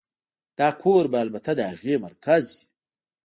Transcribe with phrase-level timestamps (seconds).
[0.57, 2.63] دا کور به البته د هغې مرکز وي